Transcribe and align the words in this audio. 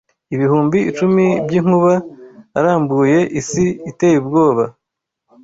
ibihumbi 0.35 0.77
icumi 0.89 1.25
by'inkuba 1.45 1.93
arambuye 2.57 3.17
isi 3.39 3.65
iteye 3.89 4.15
ubwoba 4.21 4.63